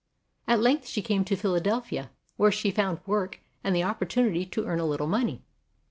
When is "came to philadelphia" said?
1.03-2.09